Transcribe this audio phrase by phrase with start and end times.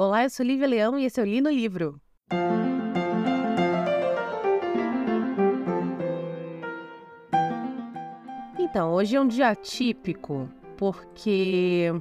[0.00, 2.00] Olá, eu sou Lívia Leão e esse é o Li no Livro.
[8.56, 11.92] Então, hoje é um dia típico porque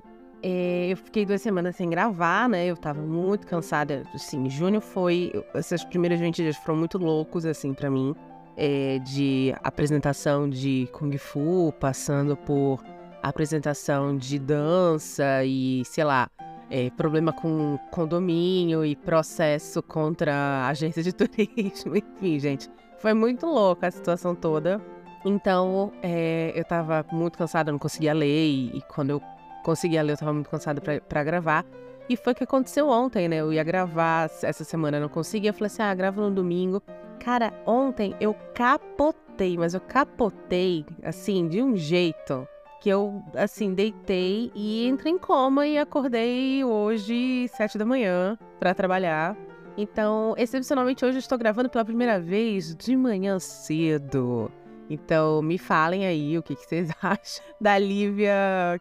[0.43, 2.67] é, eu fiquei duas semanas sem gravar, né?
[2.67, 4.03] Eu tava muito cansada.
[4.13, 5.31] Assim, junho foi.
[5.55, 8.13] Esses primeiros 20 dias foram muito loucos, assim, para mim.
[8.55, 12.79] É, de apresentação de Kung Fu, passando por
[13.23, 16.29] apresentação de dança e, sei lá,
[16.69, 22.69] é, problema com condomínio e processo contra agência de turismo, enfim, gente.
[22.99, 24.81] Foi muito louca a situação toda.
[25.25, 29.21] Então, é, eu tava muito cansada, não conseguia ler, e, e quando eu
[29.63, 31.65] conseguia ler, eu tava muito cansada para gravar.
[32.09, 33.37] E foi o que aconteceu ontem, né?
[33.37, 35.49] Eu ia gravar essa semana, não conseguia.
[35.49, 36.81] Eu falei assim: ah, gravo no domingo.
[37.19, 42.47] Cara, ontem eu capotei, mas eu capotei, assim, de um jeito
[42.79, 48.73] que eu, assim, deitei e entrei em coma e acordei hoje, sete da manhã, para
[48.73, 49.35] trabalhar.
[49.77, 54.51] Então, excepcionalmente hoje eu estou gravando pela primeira vez de manhã cedo.
[54.89, 58.33] Então, me falem aí o que, que vocês acham da Lívia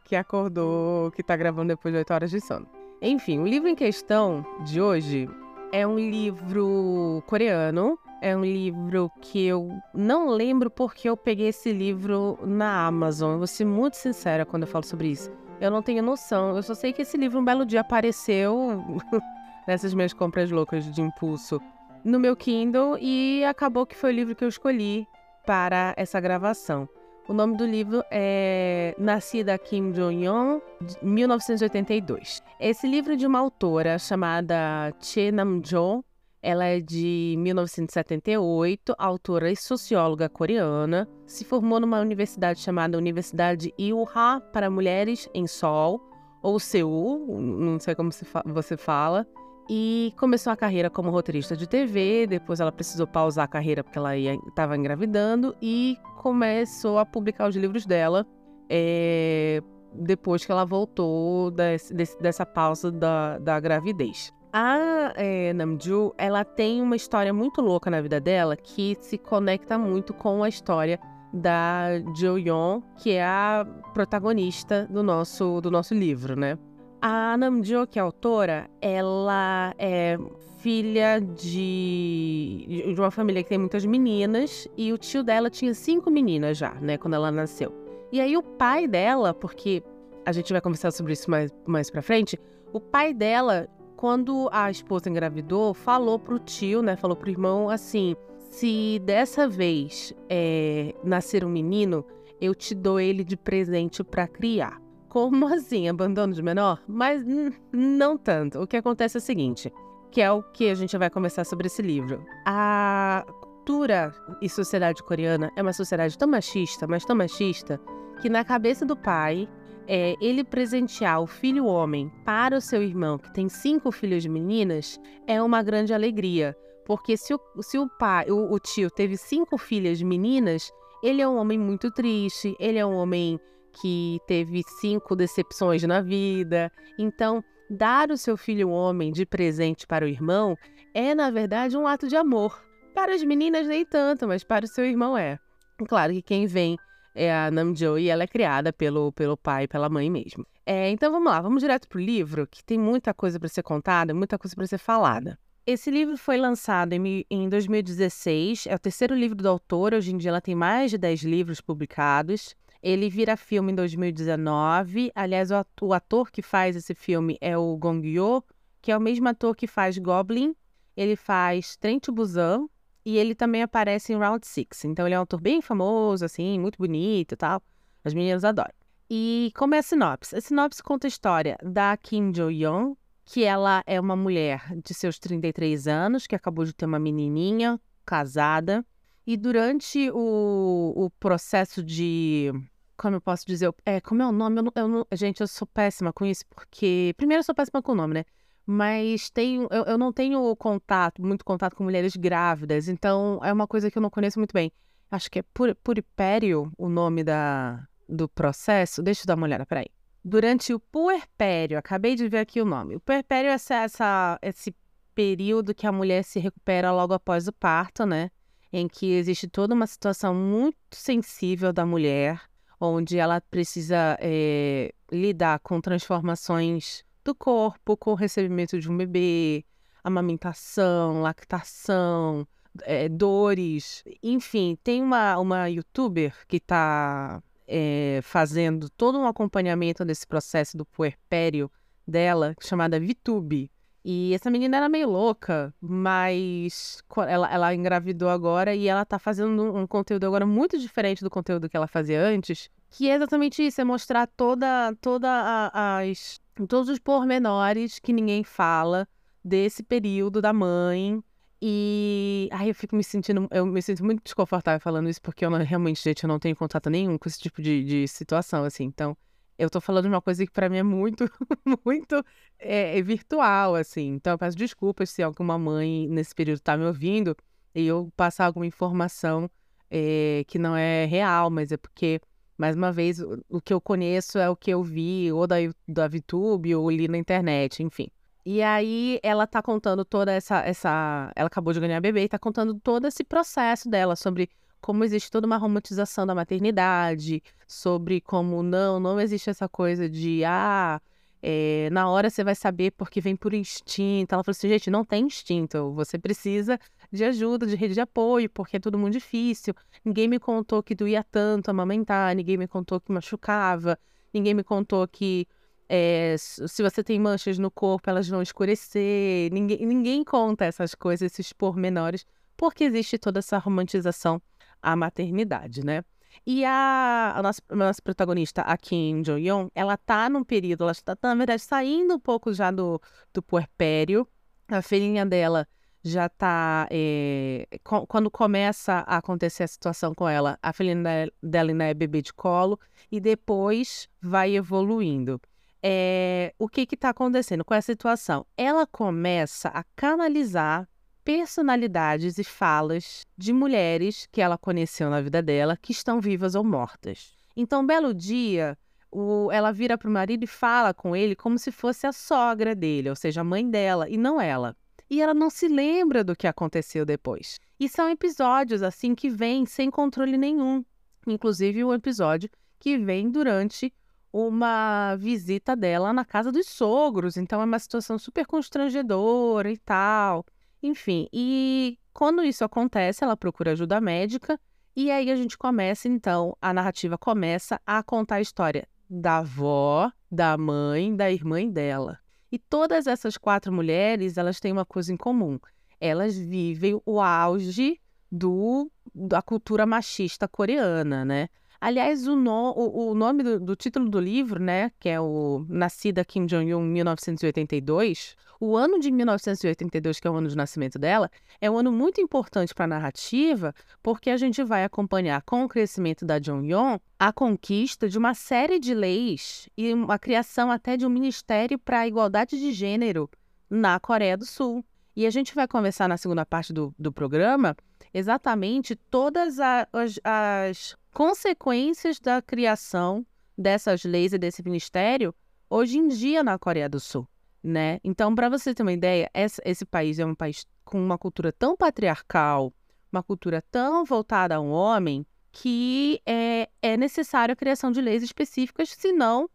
[0.04, 2.66] que acordou, que tá gravando depois de 8 horas de sono.
[3.02, 5.28] Enfim, o livro em questão de hoje
[5.72, 11.72] é um livro coreano é um livro que eu não lembro porque eu peguei esse
[11.72, 13.32] livro na Amazon.
[13.32, 15.30] Eu vou ser muito sincera quando eu falo sobre isso.
[15.60, 16.56] Eu não tenho noção.
[16.56, 18.82] Eu só sei que esse livro um belo dia apareceu
[19.66, 21.60] nessas minhas compras loucas de impulso
[22.04, 25.06] no meu Kindle e acabou que foi o livro que eu escolhi
[25.44, 26.88] para essa gravação.
[27.28, 30.60] O nome do livro é Nascida Kim Jong-un,
[31.02, 32.40] 1982.
[32.60, 36.04] Esse livro é de uma autora chamada Che Nam-jo,
[36.46, 41.08] ela é de 1978, autora e socióloga coreana.
[41.26, 46.00] Se formou numa universidade chamada Universidade Ilha para Mulheres em Seoul,
[46.40, 48.10] ou Seul, não sei como
[48.44, 49.26] você fala.
[49.68, 53.98] E começou a carreira como roteirista de TV, depois ela precisou pausar a carreira porque
[53.98, 58.24] ela estava engravidando e começou a publicar os livros dela
[58.70, 59.60] é,
[59.92, 64.32] depois que ela voltou desse, desse, dessa pausa da, da gravidez.
[64.58, 69.76] A é, Namju, ela tem uma história muito louca na vida dela que se conecta
[69.76, 70.98] muito com a história
[71.30, 76.58] da Jo Yeon, que é a protagonista do nosso, do nosso livro, né?
[77.02, 80.16] A Namjo, que é autora, ela é
[80.60, 86.10] filha de, de uma família que tem muitas meninas e o tio dela tinha cinco
[86.10, 87.74] meninas já, né, quando ela nasceu.
[88.10, 89.82] E aí o pai dela, porque
[90.24, 92.40] a gente vai conversar sobre isso mais, mais pra frente,
[92.72, 96.96] o pai dela quando a esposa engravidou, falou pro tio, né?
[96.96, 98.14] Falou pro irmão assim:
[98.50, 102.04] se dessa vez é, nascer um menino,
[102.40, 104.80] eu te dou ele de presente para criar.
[105.08, 106.82] Como assim, abandono de menor?
[106.86, 107.24] Mas
[107.72, 108.60] não tanto.
[108.60, 109.72] O que acontece é o seguinte,
[110.10, 112.24] que é o que a gente vai conversar sobre esse livro.
[112.46, 113.24] A
[113.66, 117.80] cultura e sociedade coreana é uma sociedade tão machista, mas tão machista,
[118.20, 119.48] que na cabeça do pai
[119.86, 125.00] é, ele presentear o filho homem para o seu irmão, que tem cinco filhos meninas,
[125.26, 126.56] é uma grande alegria.
[126.84, 130.70] Porque se o, se o pai, o, o tio, teve cinco filhas meninas,
[131.02, 133.38] ele é um homem muito triste, ele é um homem
[133.80, 136.70] que teve cinco decepções na vida.
[136.98, 140.56] Então, dar o seu filho homem de presente para o irmão
[140.94, 142.64] é, na verdade, um ato de amor.
[142.94, 145.38] Para as meninas, nem tanto, mas para o seu irmão é.
[145.86, 146.78] Claro que quem vem
[147.16, 150.46] é a Namjo e ela é criada pelo, pelo pai e pela mãe mesmo.
[150.64, 154.12] É, então vamos lá, vamos direto pro livro, que tem muita coisa para ser contada,
[154.12, 155.38] muita coisa para ser falada.
[155.66, 160.16] Esse livro foi lançado em, em 2016, é o terceiro livro do autor, hoje em
[160.16, 162.54] dia ela tem mais de 10 livros publicados.
[162.82, 165.10] Ele vira filme em 2019.
[165.12, 168.44] Aliás, o o ator que faz esse filme é o Gong Yoo,
[168.80, 170.54] que é o mesmo ator que faz Goblin.
[170.96, 172.68] Ele faz Trem to Busan,
[173.06, 174.84] e ele também aparece em Round Six.
[174.84, 177.62] Então ele é um ator bem famoso, assim, muito bonito e tal.
[178.04, 178.74] As meninas adoram.
[179.08, 180.34] E como é a sinopse?
[180.34, 185.20] A sinopse conta a história da Kim Jo-young, que ela é uma mulher de seus
[185.20, 188.84] 33 anos, que acabou de ter uma menininha, casada.
[189.24, 192.52] E durante o, o processo de...
[192.96, 193.72] Como eu posso dizer?
[193.84, 194.60] É, como é o nome?
[194.74, 197.14] Eu, eu gente, eu sou péssima com isso, porque...
[197.16, 198.24] Primeiro, eu sou péssima com o nome, né?
[198.66, 203.66] Mas tenho, eu, eu não tenho contato, muito contato com mulheres grávidas, então é uma
[203.66, 204.72] coisa que eu não conheço muito bem.
[205.08, 209.02] Acho que é pur, puripério o nome da, do processo.
[209.02, 209.86] Deixa eu dar uma olhada, peraí.
[210.24, 212.96] Durante o puerpério, acabei de ver aqui o nome.
[212.96, 214.74] O puerpério é essa, essa, esse
[215.14, 218.32] período que a mulher se recupera logo após o parto, né?
[218.72, 222.42] Em que existe toda uma situação muito sensível da mulher,
[222.80, 229.64] onde ela precisa é, lidar com transformações do corpo com o recebimento de um bebê,
[230.02, 232.46] amamentação, lactação,
[232.82, 240.26] é, dores, enfim, tem uma, uma youtuber que está é, fazendo todo um acompanhamento desse
[240.26, 241.70] processo do puerpério
[242.06, 243.70] dela, chamada Vitube.
[244.04, 249.74] E essa menina era meio louca, mas ela, ela engravidou agora e ela tá fazendo
[249.74, 253.80] um conteúdo agora muito diferente do conteúdo que ela fazia antes, que é exatamente isso,
[253.80, 259.08] é mostrar toda, toda as, todos os pormenores que ninguém fala
[259.44, 261.22] desse período da mãe.
[261.60, 265.50] E aí eu fico me sentindo, eu me sinto muito desconfortável falando isso, porque eu
[265.50, 268.84] não, realmente, gente, eu não tenho contato nenhum com esse tipo de, de situação, assim.
[268.84, 269.16] Então,
[269.58, 271.24] eu tô falando uma coisa que para mim é muito,
[271.84, 272.22] muito
[272.58, 274.08] é, é, virtual, assim.
[274.14, 277.34] Então, eu peço desculpas se alguma mãe nesse período tá me ouvindo
[277.74, 279.50] e eu passar alguma informação
[279.90, 282.20] é, que não é real, mas é porque,
[282.56, 285.56] mais uma vez, o, que eu conheço é o que eu vi ou da,
[285.86, 288.08] da VTube ou li na internet, enfim.
[288.44, 291.32] E aí ela tá contando toda essa, essa.
[291.34, 294.48] Ela acabou de ganhar bebê e tá contando todo esse processo dela sobre
[294.80, 300.44] como existe toda uma romantização da maternidade, sobre como não, não existe essa coisa de
[300.44, 301.00] ah,
[301.42, 304.32] é, na hora você vai saber porque vem por instinto.
[304.32, 306.78] Ela falou assim, gente, não tem instinto, você precisa
[307.16, 309.74] de ajuda, de rede de apoio, porque é tudo muito difícil.
[310.04, 313.98] Ninguém me contou que doía tanto amamentar, ninguém me contou que machucava,
[314.32, 315.46] ninguém me contou que
[315.88, 319.52] é, se você tem manchas no corpo, elas vão escurecer.
[319.52, 322.26] Ninguém, ninguém conta essas coisas, esses pormenores,
[322.56, 324.40] porque existe toda essa romantização
[324.82, 326.04] à maternidade, né?
[326.44, 330.92] E a, a, nossa, a nossa protagonista, a Kim Jo-yeon, ela tá num período, ela
[330.92, 333.00] está, na verdade, saindo um pouco já do,
[333.32, 334.26] do puerpério.
[334.68, 335.66] A filhinha dela
[336.08, 336.86] já tá.
[336.90, 342.22] É, quando começa a acontecer a situação com ela, a filhinha dela ainda é bebê
[342.22, 342.78] de colo,
[343.10, 345.40] e depois vai evoluindo
[345.88, 348.44] é, o que está acontecendo com essa situação?
[348.56, 350.88] Ela começa a canalizar
[351.24, 356.64] personalidades e falas de mulheres que ela conheceu na vida dela que estão vivas ou
[356.64, 357.36] mortas.
[357.56, 358.76] Então, belo dia,
[359.12, 362.74] o, ela vira para o marido e fala com ele como se fosse a sogra
[362.74, 364.76] dele, ou seja, a mãe dela, e não ela.
[365.08, 367.60] E ela não se lembra do que aconteceu depois.
[367.78, 370.84] E são episódios assim que vêm sem controle nenhum.
[371.26, 373.92] Inclusive, o um episódio que vem durante
[374.32, 380.44] uma visita dela na casa dos sogros, então é uma situação super constrangedora e tal.
[380.82, 384.60] Enfim, e quando isso acontece, ela procura ajuda médica
[384.94, 390.10] e aí a gente começa então, a narrativa começa a contar a história da avó,
[390.30, 392.18] da mãe, da irmã dela.
[392.56, 395.60] E todas essas quatro mulheres, elas têm uma coisa em comum.
[396.00, 398.00] Elas vivem o auge
[398.32, 401.50] do, da cultura machista coreana, né?
[401.80, 405.64] Aliás, o, no, o, o nome do, do, título do livro, né, que é o
[405.68, 411.30] Nascida Kim Jong-un 1982, o ano de 1982, que é o ano de nascimento dela,
[411.60, 415.68] é um ano muito importante para a narrativa, porque a gente vai acompanhar com o
[415.68, 421.06] crescimento da Jong-un a conquista de uma série de leis e a criação até de
[421.06, 423.28] um ministério para a igualdade de gênero
[423.68, 424.84] na Coreia do Sul.
[425.14, 427.76] E a gente vai conversar na segunda parte do, do programa
[428.12, 433.24] exatamente todas as, as consequências da criação
[433.56, 435.34] dessas leis e desse ministério
[435.70, 437.26] hoje em dia na Coreia do Sul,
[437.64, 437.98] né?
[438.04, 441.74] Então, para você ter uma ideia, esse, país é um país com uma cultura tão
[441.74, 442.70] patriarcal,
[443.10, 448.22] uma cultura tão voltada a um homem, que é, é necessário a criação de leis
[448.22, 449.48] específicas, senão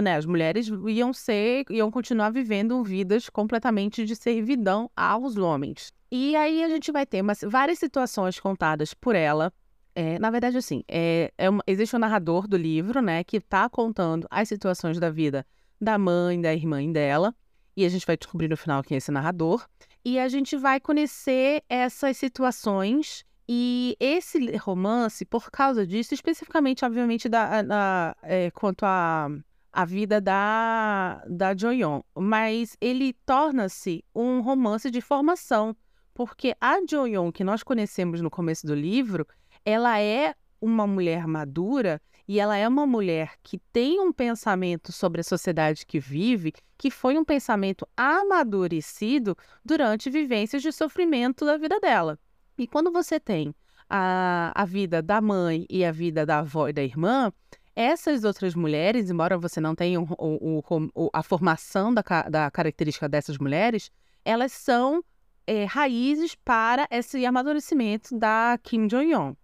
[0.00, 5.92] né, as mulheres iam ser, iam continuar vivendo vidas completamente de servidão aos homens.
[6.12, 9.52] E aí a gente vai ter umas, várias situações contadas por ela,
[9.98, 13.68] é, na verdade, assim, é, é uma, existe um narrador do livro, né, que está
[13.68, 15.44] contando as situações da vida
[15.80, 17.34] da mãe, da irmã dela,
[17.76, 19.66] e a gente vai descobrir no final quem é esse narrador,
[20.04, 27.28] e a gente vai conhecer essas situações e esse romance, por causa disso, especificamente, obviamente,
[27.28, 29.28] da, é, quanto a
[29.72, 35.76] a vida da, da Joyon, mas ele torna-se um romance de formação,
[36.14, 39.26] porque a Joyon que nós conhecemos no começo do livro,
[39.64, 45.20] ela é uma mulher madura e ela é uma mulher que tem um pensamento sobre
[45.20, 51.80] a sociedade que vive, que foi um pensamento amadurecido durante vivências de sofrimento da vida
[51.80, 52.18] dela.
[52.58, 53.54] E quando você tem
[53.88, 57.32] a, a vida da mãe e a vida da avó e da irmã,
[57.74, 60.62] essas outras mulheres, embora você não tenha o, o,
[60.94, 63.90] o, a formação da, da característica dessas mulheres,
[64.24, 65.02] elas são
[65.46, 69.34] é, raízes para esse amadurecimento da Kim Jong-un.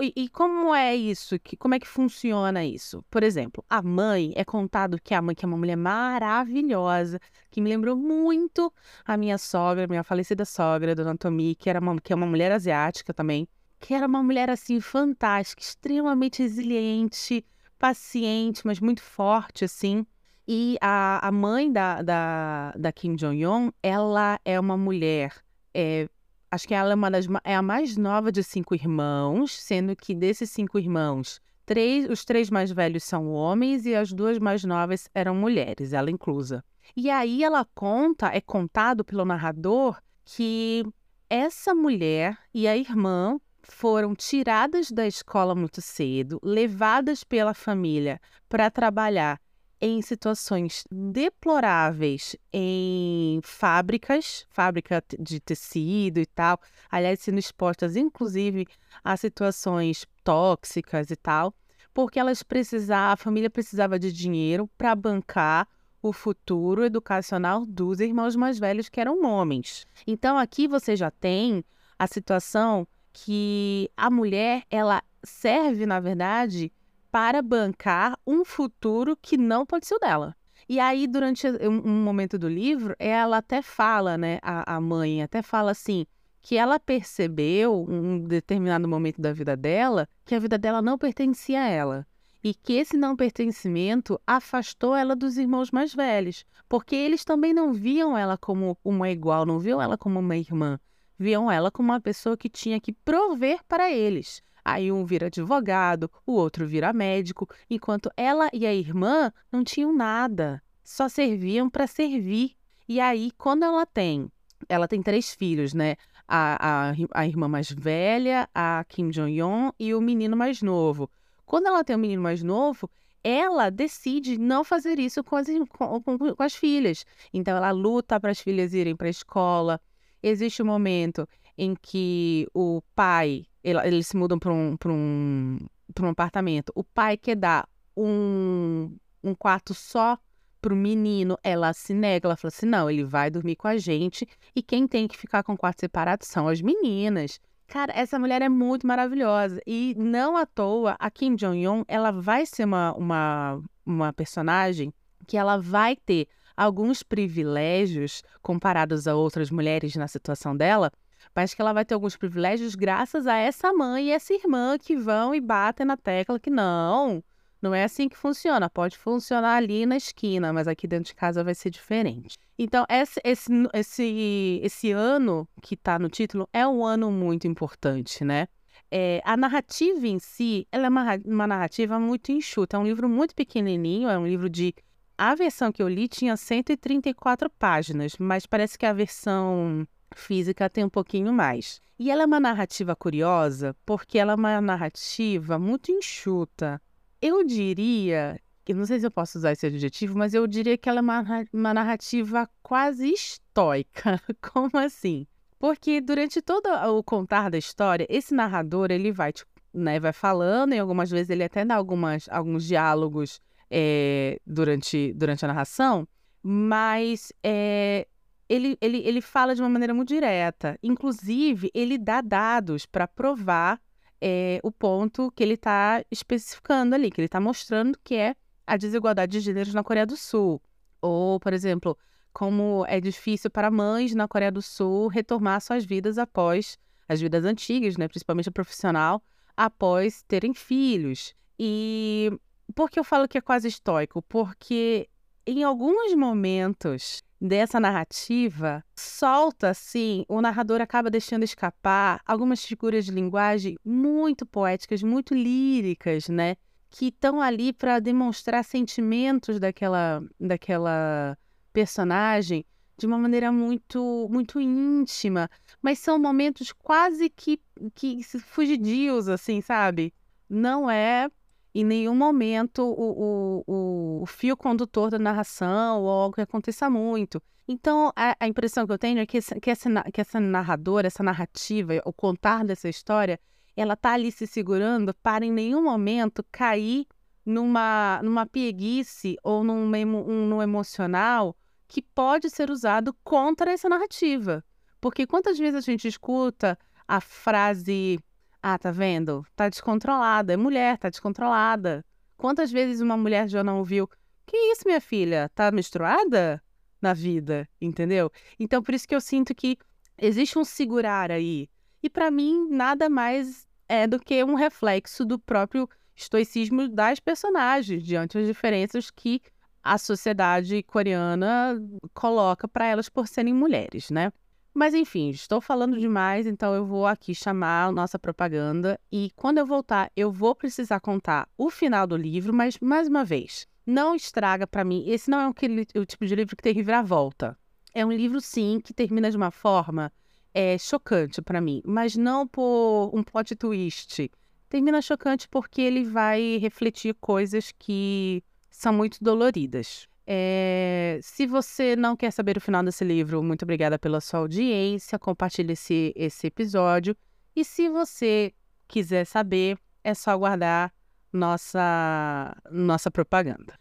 [0.00, 1.38] E, e, como é isso?
[1.38, 3.04] Que, como é que funciona isso?
[3.10, 7.60] Por exemplo, a mãe é contado que a mãe que é uma mulher maravilhosa, que
[7.60, 8.72] me lembrou muito
[9.04, 12.52] a minha sogra, minha falecida sogra, Dona Tomi, que era uma, que é uma mulher
[12.52, 13.48] asiática também,
[13.80, 17.44] que era uma mulher assim fantástica, extremamente resiliente,
[17.78, 20.06] paciente, mas muito forte assim.
[20.46, 25.34] E a, a mãe da, da, da Kim Jong-un, ela é uma mulher
[25.74, 26.08] é,
[26.52, 30.14] Acho que ela é, uma das, é a mais nova de cinco irmãos, sendo que
[30.14, 35.08] desses cinco irmãos, três, os três mais velhos são homens e as duas mais novas
[35.14, 36.62] eram mulheres, ela inclusa.
[36.94, 40.84] E aí ela conta, é contado pelo narrador, que
[41.30, 48.70] essa mulher e a irmã foram tiradas da escola muito cedo, levadas pela família para
[48.70, 49.40] trabalhar
[49.84, 58.68] em situações deploráveis em fábricas, fábrica de tecido e tal, aliás, sendo expostas inclusive
[59.02, 61.52] a situações tóxicas e tal,
[61.92, 65.66] porque elas precisavam, a família precisava de dinheiro para bancar
[66.00, 69.84] o futuro educacional dos irmãos mais velhos que eram homens.
[70.06, 71.64] Então aqui você já tem
[71.98, 76.72] a situação que a mulher ela serve, na verdade,
[77.12, 80.34] para bancar um futuro que não pode ser o dela.
[80.66, 85.42] E aí, durante um momento do livro, ela até fala, né, a, a mãe até
[85.42, 86.06] fala assim,
[86.40, 91.60] que ela percebeu, um determinado momento da vida dela, que a vida dela não pertencia
[91.60, 92.06] a ela.
[92.42, 97.72] E que esse não pertencimento afastou ela dos irmãos mais velhos, porque eles também não
[97.72, 100.80] viam ela como uma igual, não viam ela como uma irmã,
[101.18, 104.42] viam ela como uma pessoa que tinha que prover para eles.
[104.64, 109.92] Aí um vira advogado, o outro vira médico, enquanto ela e a irmã não tinham
[109.92, 112.52] nada, só serviam para servir.
[112.88, 114.30] E aí, quando ela tem,
[114.68, 115.96] ela tem três filhos, né?
[116.28, 121.10] A, a, a irmã mais velha, a Kim Jong-un e o menino mais novo.
[121.44, 122.88] Quando ela tem o um menino mais novo,
[123.24, 127.04] ela decide não fazer isso com as, com, com, com as filhas.
[127.32, 129.80] Então, ela luta para as filhas irem para a escola.
[130.22, 131.28] Existe um momento
[131.58, 135.58] em que o pai eles se mudam para um, um,
[136.00, 136.72] um apartamento.
[136.74, 140.18] O pai quer dar um, um quarto só
[140.60, 143.76] para o menino, ela se nega, ela fala assim: não, ele vai dormir com a
[143.76, 147.40] gente e quem tem que ficar com o quarto separado são as meninas.
[147.66, 152.44] Cara, essa mulher é muito maravilhosa e não à toa a Kim Jong-un ela vai
[152.44, 154.92] ser uma, uma, uma personagem
[155.26, 160.92] que ela vai ter alguns privilégios comparados a outras mulheres na situação dela,
[161.34, 164.96] mas que ela vai ter alguns privilégios graças a essa mãe e essa irmã que
[164.96, 167.22] vão e batem na tecla que não,
[167.60, 168.68] não é assim que funciona.
[168.68, 172.36] Pode funcionar ali na esquina, mas aqui dentro de casa vai ser diferente.
[172.58, 178.24] Então, esse, esse, esse, esse ano que está no título é um ano muito importante,
[178.24, 178.48] né?
[178.90, 182.76] É, a narrativa em si, ela é uma, uma narrativa muito enxuta.
[182.76, 184.74] É um livro muito pequenininho, é um livro de...
[185.16, 190.84] A versão que eu li tinha 134 páginas, mas parece que a versão física tem
[190.84, 191.80] um pouquinho mais.
[191.98, 196.80] E ela é uma narrativa curiosa porque ela é uma narrativa muito enxuta.
[197.20, 200.88] Eu diria, eu não sei se eu posso usar esse adjetivo, mas eu diria que
[200.88, 204.20] ela é uma, uma narrativa quase estoica.
[204.52, 205.26] Como assim?
[205.58, 209.32] Porque durante todo o contar da história, esse narrador ele vai,
[209.72, 213.40] né, vai falando e algumas vezes ele até dá algumas, alguns diálogos
[213.70, 216.06] é, durante, durante a narração,
[216.42, 218.06] mas é,
[218.52, 220.78] ele, ele, ele fala de uma maneira muito direta.
[220.82, 223.80] Inclusive, ele dá dados para provar
[224.20, 228.76] é, o ponto que ele está especificando ali, que ele está mostrando que é a
[228.76, 230.60] desigualdade de gêneros na Coreia do Sul.
[231.00, 231.96] Ou, por exemplo,
[232.30, 236.78] como é difícil para mães na Coreia do Sul retomar suas vidas após
[237.08, 239.22] as vidas antigas, né, principalmente a profissional,
[239.56, 241.34] após terem filhos.
[241.58, 242.30] E
[242.74, 244.20] por que eu falo que é quase estoico?
[244.20, 245.08] Porque
[245.46, 253.10] em alguns momentos dessa narrativa solta assim, o narrador acaba deixando escapar algumas figuras de
[253.10, 256.56] linguagem muito poéticas, muito líricas, né?
[256.88, 261.36] Que estão ali para demonstrar sentimentos daquela, daquela
[261.72, 262.64] personagem
[262.96, 267.60] de uma maneira muito muito íntima, mas são momentos quase que,
[267.94, 270.14] que fugidios, assim, sabe?
[270.48, 271.28] Não é
[271.74, 277.42] em nenhum momento o, o, o, fio condutor da narração ou algo que aconteça muito.
[277.66, 281.06] Então, a, a impressão que eu tenho é que, esse, que, essa, que essa narradora,
[281.06, 283.40] essa narrativa, o contar dessa história,
[283.76, 287.06] ela tá ali se segurando para em nenhum momento cair
[287.44, 291.56] numa, numa pieguice ou num, um, num emocional
[291.88, 294.64] que pode ser usado contra essa narrativa.
[295.00, 298.18] Porque quantas vezes a gente escuta a frase
[298.62, 299.44] Ah, tá vendo?
[299.56, 300.52] Tá descontrolada.
[300.52, 302.04] É mulher, tá descontrolada.
[302.36, 304.08] Quantas vezes uma mulher já não ouviu?
[304.46, 305.50] Que isso, minha filha?
[305.54, 306.62] Tá menstruada?
[307.00, 308.30] Na vida, entendeu?
[308.60, 309.76] Então, por isso que eu sinto que
[310.16, 311.68] existe um segurar aí.
[312.00, 318.04] E para mim, nada mais é do que um reflexo do próprio estoicismo das personagens,
[318.04, 319.42] diante das diferenças que
[319.82, 321.76] a sociedade coreana
[322.14, 324.32] coloca para elas por serem mulheres, né?
[324.74, 329.58] Mas enfim, estou falando demais, então eu vou aqui chamar a nossa propaganda e quando
[329.58, 334.14] eu voltar, eu vou precisar contar o final do livro, mas mais uma vez, não
[334.14, 335.04] estraga para mim.
[335.06, 337.56] Esse não é o tipo de livro que tem reviravolta.
[337.94, 340.10] É um livro sim que termina de uma forma
[340.54, 344.30] é, chocante para mim, mas não por um plot twist.
[344.70, 350.08] Termina chocante porque ele vai refletir coisas que são muito doloridas.
[350.26, 355.18] É, se você não quer saber o final desse livro, muito obrigada pela sua audiência.
[355.18, 357.16] Compartilhe esse, esse episódio.
[357.54, 358.52] E se você
[358.88, 360.92] quiser saber, é só aguardar
[361.32, 363.78] nossa, nossa propaganda.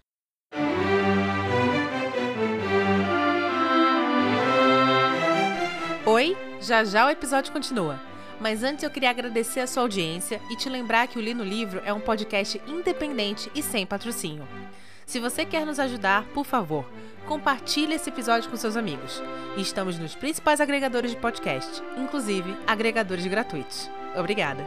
[6.06, 8.00] Oi, já já o episódio continua.
[8.40, 11.44] Mas antes eu queria agradecer a sua audiência e te lembrar que o Li no
[11.44, 14.48] Livro é um podcast independente e sem patrocínio.
[15.12, 16.90] Se você quer nos ajudar, por favor,
[17.28, 19.22] compartilhe esse episódio com seus amigos.
[19.58, 23.90] Estamos nos principais agregadores de podcast, inclusive agregadores gratuitos.
[24.18, 24.66] Obrigada!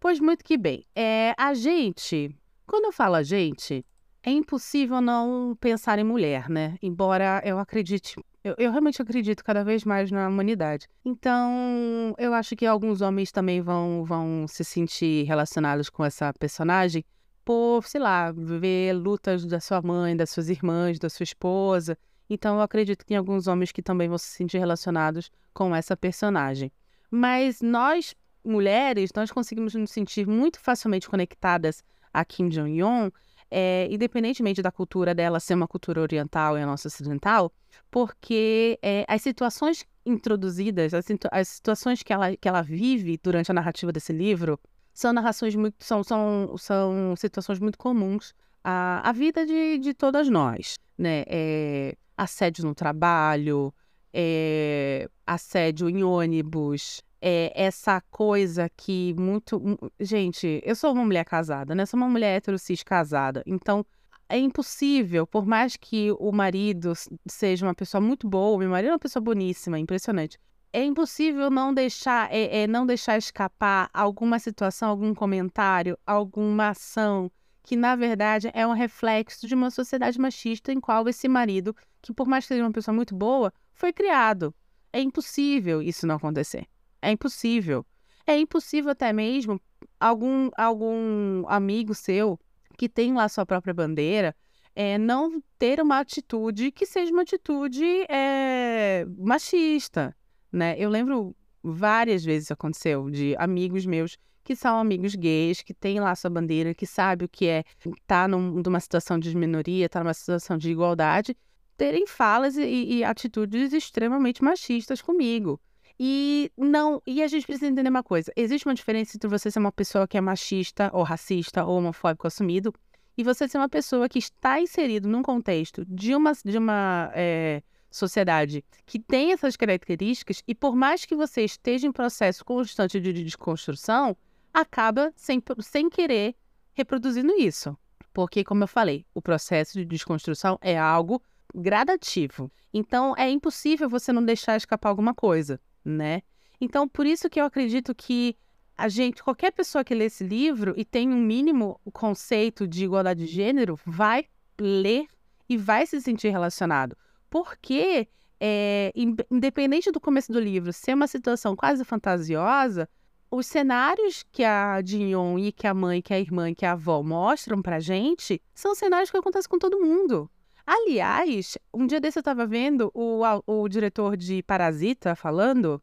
[0.00, 0.84] Pois muito que bem.
[0.96, 2.28] É, a gente,
[2.66, 3.86] quando eu falo a gente,
[4.20, 6.76] é impossível não pensar em mulher, né?
[6.82, 10.88] Embora eu acredite eu, eu, realmente acredito cada vez mais na humanidade.
[11.04, 17.04] Então, eu acho que alguns homens também vão, vão se sentir relacionados com essa personagem
[17.44, 21.98] por, sei lá, ver lutas da sua mãe, das suas irmãs, da sua esposa.
[22.30, 25.96] Então, eu acredito que tem alguns homens que também vão se sentir relacionados com essa
[25.96, 26.70] personagem.
[27.10, 31.82] Mas nós, mulheres, nós conseguimos nos sentir muito facilmente conectadas
[32.14, 33.10] a Kim Jong-un
[33.50, 37.52] é, independentemente da cultura dela ser uma cultura oriental e a nossa ocidental,
[37.90, 43.54] porque é, as situações introduzidas, as, as, situações que ela, que ela vive durante a
[43.54, 44.58] narrativa desse livro,
[44.94, 50.28] são narrações muito, são, são, são situações muito comuns à, à vida de, de todas
[50.28, 51.24] nós, né?
[51.26, 53.74] É, assédio no trabalho,
[54.12, 59.60] é, assédio em ônibus, é, essa coisa que muito.
[59.98, 61.84] Gente, eu sou uma mulher casada, né?
[61.84, 63.42] Sou uma mulher hetero cis casada.
[63.46, 63.84] Então,
[64.28, 66.92] é impossível, por mais que o marido
[67.28, 70.38] seja uma pessoa muito boa, meu marido é uma pessoa boníssima, impressionante.
[70.72, 77.30] É impossível não deixar, é, é não deixar escapar alguma situação, algum comentário, alguma ação
[77.62, 82.12] que na verdade é um reflexo de uma sociedade machista em qual esse marido, que
[82.12, 84.54] por mais que seja uma pessoa muito boa, foi criado.
[84.92, 86.66] É impossível isso não acontecer.
[87.02, 87.84] É impossível.
[88.24, 89.60] É impossível até mesmo
[89.98, 92.38] algum, algum amigo seu
[92.76, 94.34] que tem lá sua própria bandeira
[94.76, 100.14] é, não ter uma atitude que seja uma atitude é, machista,
[100.52, 100.76] né?
[100.78, 106.14] Eu lembro várias vezes aconteceu de amigos meus que são amigos gays, que têm lá
[106.14, 110.04] sua bandeira, que sabe o que é estar tá numa situação de minoria, estar tá
[110.04, 111.36] numa situação de igualdade,
[111.76, 115.60] terem falas e, e atitudes extremamente machistas comigo.
[115.98, 119.58] E não, e a gente precisa entender uma coisa: existe uma diferença entre você ser
[119.58, 122.72] uma pessoa que é machista ou racista ou homofóbico assumido
[123.16, 127.62] e você ser uma pessoa que está inserido num contexto de uma, de uma é,
[127.90, 133.12] sociedade que tem essas características e por mais que você esteja em processo constante de
[133.12, 134.14] desconstrução,
[134.52, 136.34] acaba sem, sem querer
[136.74, 137.76] reproduzindo isso.
[138.12, 141.22] Porque, como eu falei, o processo de desconstrução é algo
[141.54, 142.50] gradativo.
[142.72, 146.22] Então, é impossível você não deixar escapar alguma coisa né?
[146.60, 148.36] Então, por isso que eu acredito que
[148.76, 153.24] a gente, qualquer pessoa que lê esse livro e tem um mínimo conceito de igualdade
[153.24, 154.26] de gênero, vai
[154.60, 155.06] ler
[155.48, 156.96] e vai se sentir relacionado.
[157.30, 158.08] Porque,
[158.40, 158.92] é,
[159.30, 162.88] independente do começo do livro ser uma situação quase fantasiosa,
[163.30, 167.02] os cenários que a Jinyon e que a mãe, que a irmã que a avó
[167.02, 170.30] mostram pra gente são cenários que acontecem com todo mundo.
[170.66, 175.80] Aliás, um dia desse eu estava vendo o, o diretor de Parasita falando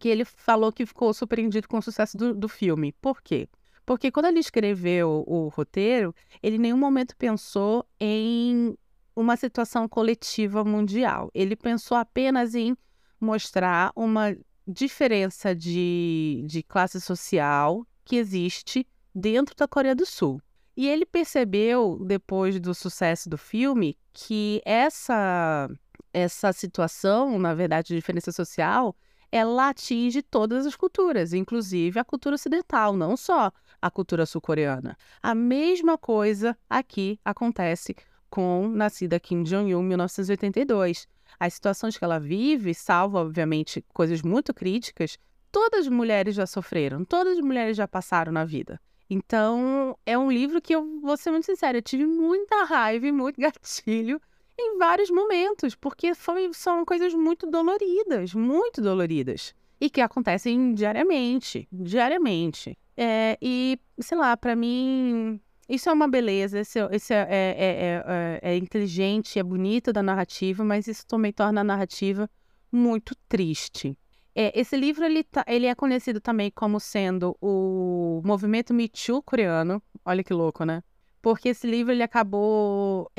[0.00, 2.92] que ele falou que ficou surpreendido com o sucesso do, do filme.
[3.00, 3.48] Por quê?
[3.86, 8.76] Porque quando ele escreveu o, roteiro, ele em nenhum momento pensou em
[9.14, 11.30] uma situação coletiva mundial.
[11.34, 12.76] Ele pensou apenas em
[13.20, 20.40] mostrar uma diferença de, de classe social que existe dentro da Coreia do Sul.
[20.76, 25.68] E ele percebeu, depois do sucesso do filme, que essa,
[26.12, 28.96] essa situação, na verdade, de diferença social,
[29.30, 34.96] ela atinge todas as culturas, inclusive a cultura ocidental, não só a cultura sul-coreana.
[35.22, 37.96] A mesma coisa aqui acontece
[38.30, 41.06] com nascida Kim Jong-un em 1982.
[41.38, 45.18] As situações que ela vive, salvo, obviamente, coisas muito críticas,
[45.52, 48.80] todas as mulheres já sofreram, todas as mulheres já passaram na vida.
[49.08, 53.12] Então, é um livro que eu vou ser muito sincera, eu tive muita raiva e
[53.12, 54.20] muito gatilho
[54.58, 59.54] em vários momentos, porque foi, são coisas muito doloridas, muito doloridas.
[59.80, 62.78] E que acontecem diariamente, diariamente.
[62.96, 68.40] É, e, sei lá, para mim, isso é uma beleza, isso, isso é, é, é,
[68.42, 72.30] é, inteligente, é bonito da narrativa, mas isso também torna a narrativa
[72.70, 73.96] muito triste.
[74.34, 79.82] Esse livro ele, tá, ele é conhecido também como sendo o movimento Me Too coreano.
[80.04, 80.82] Olha que louco, né?
[81.22, 83.10] Porque esse livro ele acabou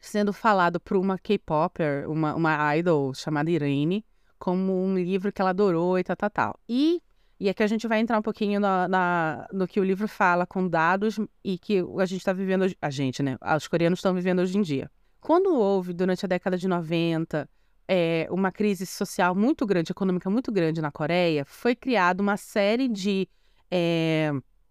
[0.00, 4.04] sendo falado por uma K-popper, uma, uma idol chamada Irene,
[4.38, 6.60] como um livro que ela adorou e tal, tal, tal.
[6.68, 7.02] E,
[7.38, 10.46] e aqui a gente vai entrar um pouquinho na, na, no que o livro fala
[10.46, 13.36] com dados e que a gente está vivendo, a gente, né?
[13.56, 14.90] Os coreanos estão vivendo hoje em dia.
[15.20, 17.48] Quando houve, durante a década de 90,
[17.88, 22.88] é, uma crise social muito grande, econômica muito grande na Coreia, foi criada uma série
[22.88, 23.28] de.
[23.70, 24.30] É,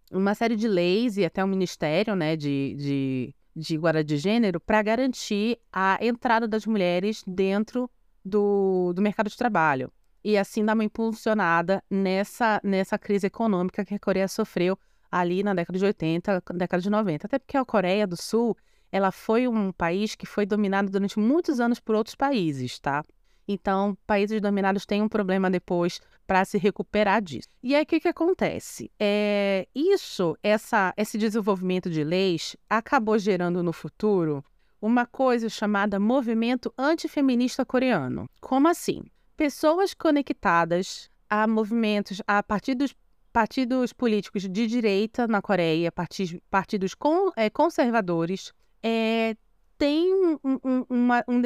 [0.10, 4.60] uma série de leis e até um ministério né, de, de de igualdade de gênero
[4.60, 7.90] para garantir a entrada das mulheres dentro
[8.24, 9.92] do, do mercado de trabalho.
[10.24, 14.78] E assim dar uma impulsionada nessa, nessa crise econômica que a Coreia sofreu
[15.10, 17.26] ali na década de 80, década de 90.
[17.26, 18.56] Até porque a Coreia do Sul,
[18.92, 23.04] ela foi um país que foi dominado durante muitos anos por outros países, tá?
[23.48, 27.48] Então, países dominados têm um problema depois para se recuperar disso.
[27.64, 28.92] E aí, o que, que acontece?
[29.00, 34.44] É, isso, essa, esse desenvolvimento de leis, acabou gerando no futuro
[34.82, 38.30] uma coisa chamada movimento antifeminista coreano.
[38.42, 39.04] Como assim?
[39.38, 42.94] Pessoas conectadas a movimentos, a partidos,
[43.32, 46.96] partidos políticos de direita na Coreia, partidos, partidos
[47.36, 48.52] é, conservadores,
[48.84, 49.36] é,
[49.78, 51.42] têm um, um, uma, um,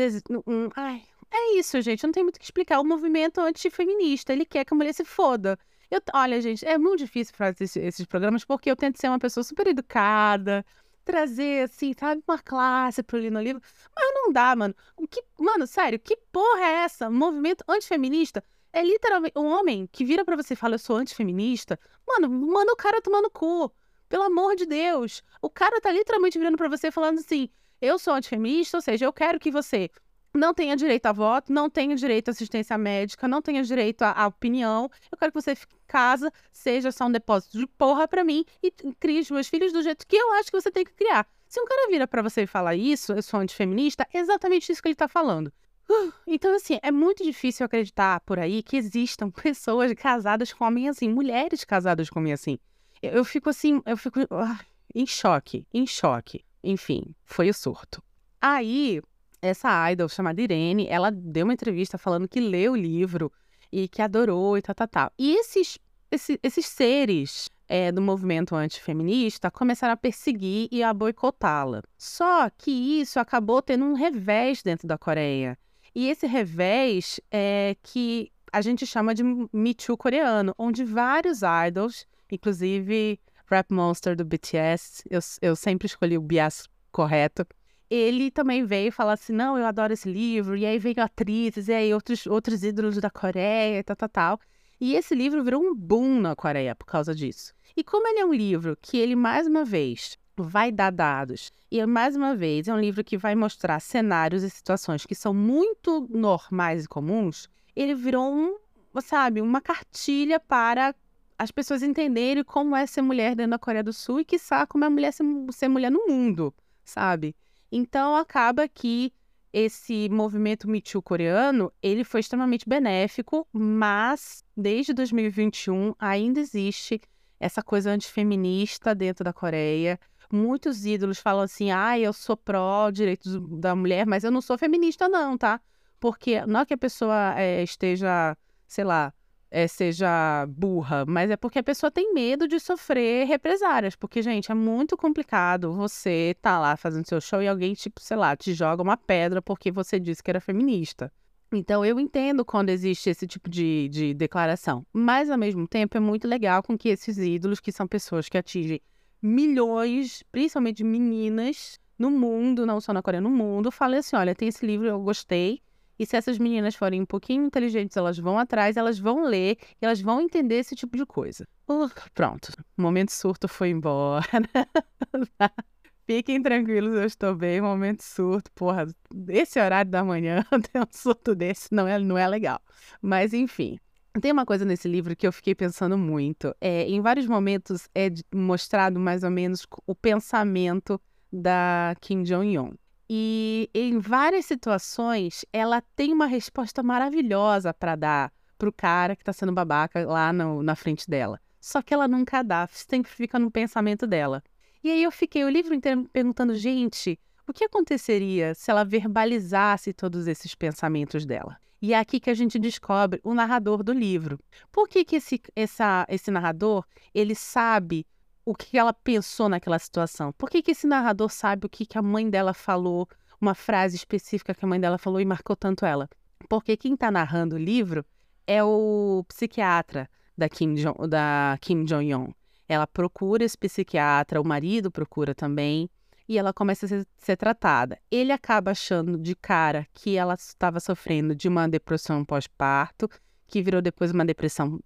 [0.48, 2.04] um, ai, é isso, gente.
[2.04, 2.80] Não tem muito o que explicar.
[2.80, 5.58] O movimento antifeminista, ele quer que a mulher se foda.
[5.89, 9.20] Eu, olha, gente, é muito difícil fazer esses, esses programas porque eu tento ser uma
[9.20, 10.65] pessoa super educada,
[11.04, 13.62] trazer, assim, sabe, uma classe pro Lino Livro.
[13.96, 14.76] Mas não dá, mano.
[14.96, 17.10] O que, mano, sério, que porra é essa?
[17.10, 18.44] Movimento antifeminista?
[18.74, 21.80] É literalmente um homem que vira para você e fala, eu sou antifeminista.
[22.08, 23.72] Mano, manda o cara tomando cu.
[24.12, 25.24] Pelo amor de Deus.
[25.41, 27.47] O cara tá literalmente virando para você falando assim,
[27.82, 29.89] eu sou antifeminista, ou seja, eu quero que você
[30.34, 34.28] não tenha direito a voto, não tenha direito à assistência médica, não tenha direito à,
[34.28, 34.91] opinião.
[35.10, 38.43] Eu quero que você fique em casa, seja só um depósito de porra para mim
[38.62, 38.69] e
[39.00, 41.26] crie os meus filhos do jeito que eu acho que você tem que criar.
[41.47, 44.82] Se um cara vira para você e fala isso, eu sou antifeminista, é exatamente isso
[44.82, 45.54] que ele tá falando.
[46.28, 51.08] Então, assim, é muito difícil acreditar por aí que existam pessoas casadas com homem assim,
[51.08, 52.60] mulheres casadas com homem assim.
[53.01, 54.59] Eu, fico assim, eu fico uh,
[54.93, 56.43] em choque, em choque.
[56.63, 58.03] Enfim, foi o surto.
[58.39, 59.01] Aí,
[59.41, 63.31] essa idol chamada Irene, ela deu uma entrevista falando que leu o livro
[63.71, 65.11] e que adorou e tal, tal, tal.
[65.17, 65.79] E esses,
[66.11, 71.81] esses, esses seres é, do movimento antifeminista começaram a perseguir e a boicotá-la.
[71.97, 75.57] Só que isso acabou tendo um revés dentro da Coreia.
[75.95, 82.05] E esse revés é que a gente chama de Me Too coreano, onde vários idols,
[82.32, 87.46] inclusive Rap Monster do BTS, eu, eu sempre escolhi o bias correto,
[87.89, 91.74] ele também veio falar assim: não, eu adoro esse livro, e aí veio atrizes, e
[91.74, 94.39] aí outros, outros ídolos da Coreia e tal, tal, tal.
[94.80, 97.54] E esse livro virou um boom na Coreia por causa disso.
[97.76, 101.86] E como ele é um livro que ele, mais uma vez, vai dar dados, e
[101.86, 106.08] mais uma vez é um livro que vai mostrar cenários e situações que são muito
[106.10, 108.58] normais e comuns, ele virou um,
[109.02, 110.96] sabe, uma cartilha para
[111.41, 114.86] as pessoas entenderem como é ser mulher dentro da Coreia do Sul e, quiçá, como
[114.86, 116.54] é mulher ser, ser mulher no mundo,
[116.86, 117.36] sabe?
[117.71, 119.12] Então acaba que
[119.51, 127.01] esse movimento Me Too coreano, ele foi extremamente benéfico, mas desde 2021 ainda existe
[127.39, 129.99] essa coisa antifeminista dentro da Coreia.
[130.32, 134.60] Muitos ídolos falam assim: "Ah, eu sou pró direitos da mulher, mas eu não sou
[134.60, 135.60] feminista não, tá?"
[135.99, 139.12] Porque não é que a pessoa é, esteja, sei lá,
[139.51, 143.95] é, seja burra, mas é porque a pessoa tem medo de sofrer represárias.
[143.97, 148.15] Porque, gente, é muito complicado você tá lá fazendo seu show e alguém, tipo, sei
[148.15, 151.11] lá, te joga uma pedra porque você disse que era feminista.
[151.51, 154.85] Então, eu entendo quando existe esse tipo de, de declaração.
[154.93, 158.37] Mas, ao mesmo tempo, é muito legal com que esses ídolos, que são pessoas que
[158.37, 158.79] atingem
[159.21, 163.69] milhões, principalmente meninas no mundo, não só na Coreia, no mundo.
[163.69, 165.61] Falei assim: olha, tem esse livro, eu gostei.
[166.01, 169.85] E se essas meninas forem um pouquinho inteligentes, elas vão atrás, elas vão ler, e
[169.85, 171.47] elas vão entender esse tipo de coisa.
[171.69, 174.25] Uh, pronto, o momento surto foi embora.
[176.07, 177.61] Fiquem tranquilos, eu estou bem.
[177.61, 178.87] Momento surto, porra,
[179.27, 182.59] esse horário da manhã, ter um surto desse não é, não é legal.
[182.99, 183.77] Mas enfim.
[184.19, 186.51] Tem uma coisa nesse livro que eu fiquei pensando muito.
[186.59, 190.99] É, em vários momentos é mostrado mais ou menos o pensamento
[191.31, 192.73] da Kim Jong-un.
[193.13, 199.34] E em várias situações, ela tem uma resposta maravilhosa para dar pro cara que tá
[199.34, 201.38] sendo babaca lá no, na frente dela.
[201.60, 204.41] Só que ela nunca dá, sempre fica no pensamento dela.
[204.82, 209.91] E aí eu fiquei o livro inteiro perguntando, gente, o que aconteceria se ela verbalizasse
[209.91, 211.58] todos esses pensamentos dela?
[211.82, 214.39] E é aqui que a gente descobre o narrador do livro.
[214.71, 218.08] Por que, que esse, essa, esse narrador ele sabe
[218.51, 220.33] o que ela pensou naquela situação.
[220.33, 223.07] Por que, que esse narrador sabe o que, que a mãe dela falou,
[223.39, 226.09] uma frase específica que a mãe dela falou e marcou tanto ela?
[226.49, 228.05] Porque quem está narrando o livro
[228.45, 232.33] é o psiquiatra da Kim, Jong, da Kim Jong-un.
[232.67, 235.89] Ela procura esse psiquiatra, o marido procura também,
[236.27, 237.97] e ela começa a ser, ser tratada.
[238.11, 243.09] Ele acaba achando de cara que ela estava sofrendo de uma depressão pós-parto,
[243.47, 244.77] que virou depois uma depressão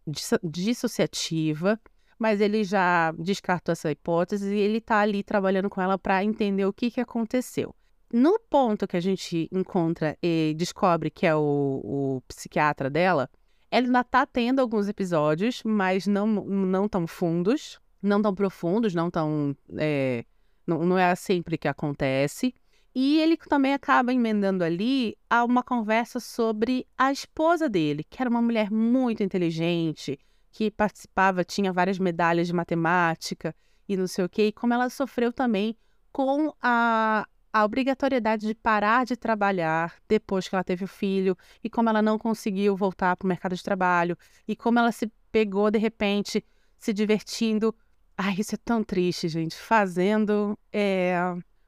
[0.44, 1.80] dissociativa
[2.18, 6.66] mas ele já descartou essa hipótese e ele está ali trabalhando com ela para entender
[6.66, 7.76] o que, que aconteceu.
[8.12, 13.30] No ponto que a gente encontra e descobre que é o, o psiquiatra dela,
[13.70, 19.12] ela ainda está tendo alguns episódios, mas não, não tão fundos, não tão profundos, não
[19.12, 19.56] tão.
[19.78, 20.24] É,
[20.66, 22.54] não, não é sempre que acontece.
[22.94, 28.30] E ele também acaba emendando ali a uma conversa sobre a esposa dele, que era
[28.30, 30.18] uma mulher muito inteligente,
[30.56, 33.54] que participava, tinha várias medalhas de matemática
[33.90, 35.76] e não sei o quê, e como ela sofreu também
[36.14, 41.70] com a, a obrigatoriedade de parar de trabalhar depois que ela teve o filho, e
[41.70, 45.70] como ela não conseguiu voltar para o mercado de trabalho, e como ela se pegou
[45.70, 46.42] de repente
[46.80, 47.76] se divertindo.
[48.18, 51.18] Ai, isso é tão triste, gente, fazendo é,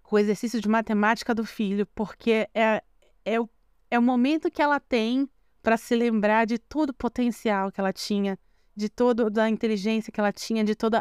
[0.10, 2.82] o exercício de matemática do filho, porque é,
[3.26, 3.50] é, o,
[3.92, 5.30] é o momento que ela tem
[5.62, 8.40] para se lembrar de todo o potencial que ela tinha
[8.78, 10.98] de toda a inteligência que ela tinha, de todo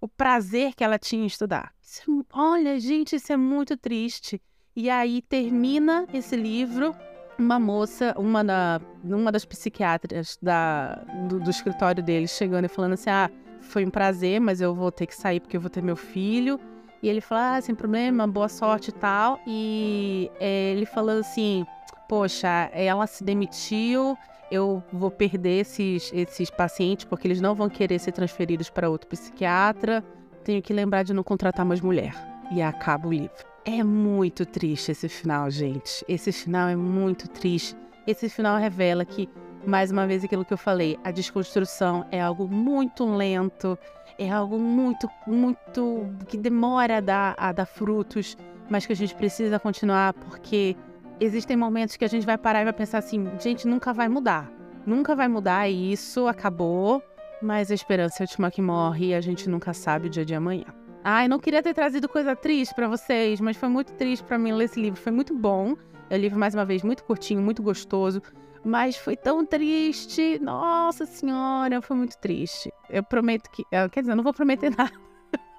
[0.00, 1.72] o prazer que ela tinha em estudar.
[1.82, 4.40] Isso, é olha, gente, isso é muito triste.
[4.76, 6.94] E aí termina esse livro
[7.36, 10.94] uma moça, uma, da, uma das psiquiatras da,
[11.28, 13.28] do, do, escritório dele, chegando e falando assim: Ah,
[13.60, 16.60] foi um prazer, mas eu vou ter que sair porque eu vou ter meu filho.
[17.02, 19.40] E ele fala: Ah, sem problema, boa sorte e tal.
[19.44, 21.66] E é, ele falou assim:
[22.08, 24.16] Poxa, ela se demitiu
[24.50, 29.08] eu vou perder esses, esses pacientes porque eles não vão querer ser transferidos para outro
[29.08, 30.04] psiquiatra.
[30.44, 32.14] Tenho que lembrar de não contratar mais mulher.
[32.52, 33.44] E acaba o livro.
[33.64, 36.04] É muito triste esse final, gente.
[36.08, 37.76] Esse final é muito triste.
[38.06, 39.28] Esse final revela que,
[39.66, 43.76] mais uma vez, aquilo que eu falei, a desconstrução é algo muito lento,
[44.16, 46.08] é algo muito, muito.
[46.28, 48.36] que demora a dar, a dar frutos,
[48.70, 50.76] mas que a gente precisa continuar porque
[51.20, 54.50] existem momentos que a gente vai parar e vai pensar assim: gente, nunca vai mudar.
[54.86, 57.02] Nunca vai mudar isso acabou,
[57.42, 60.24] mas a esperança é a última que morre e a gente nunca sabe o dia
[60.24, 60.66] de amanhã.
[61.02, 64.52] Ai, não queria ter trazido coisa triste para vocês, mas foi muito triste para mim
[64.52, 65.00] ler esse livro.
[65.00, 65.76] Foi muito bom.
[66.08, 68.22] É um livro, mais uma vez, muito curtinho, muito gostoso.
[68.64, 70.38] Mas foi tão triste.
[70.40, 72.72] Nossa Senhora, foi muito triste.
[72.90, 73.64] Eu prometo que.
[73.92, 75.05] Quer dizer, eu não vou prometer nada.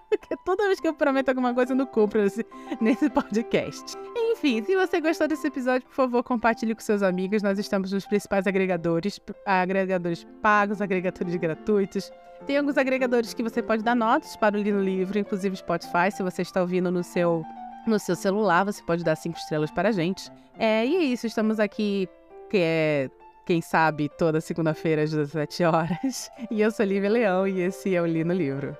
[0.10, 2.46] Porque toda vez que eu prometo alguma coisa, eu não cumpro nesse,
[2.80, 3.98] nesse podcast.
[4.16, 7.44] Enfim, se você gostou desse episódio, por favor, compartilhe com seus amigos.
[7.44, 12.12] Nós estamos nos principais agregadores, agregadores pagos, agregadores gratuitos.
[12.46, 16.12] Tem alguns agregadores que você pode dar notas para o Lino Livro, inclusive Spotify.
[16.12, 17.44] Se você está ouvindo no seu,
[17.86, 20.32] no seu celular, você pode dar cinco estrelas para a gente.
[20.58, 22.08] É, e é isso, estamos aqui,
[22.50, 23.10] que é
[23.46, 26.30] quem sabe, toda segunda-feira às 17 horas.
[26.52, 28.78] E eu sou Lívia Leão e esse é o Lino Livro.